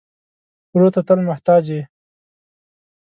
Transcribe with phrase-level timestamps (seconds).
[0.73, 1.81] ورور ته تل محتاج یې.